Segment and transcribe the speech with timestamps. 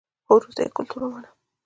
[0.27, 1.29] خو وروسته یې کلتور ومانه